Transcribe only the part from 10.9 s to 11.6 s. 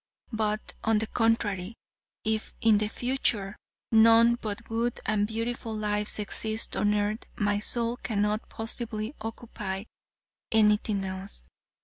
else.